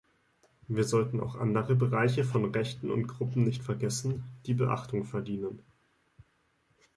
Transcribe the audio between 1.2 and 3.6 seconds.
andere Bereiche von Rechten und Gruppen